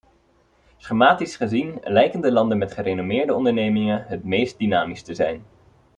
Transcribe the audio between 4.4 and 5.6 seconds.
dynamisch te zijn.